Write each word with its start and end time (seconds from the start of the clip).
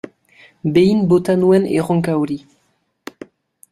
Behin 0.77 1.03
bota 1.13 1.37
nuen 1.43 1.69
erronka 1.77 2.19
hori. 2.25 2.43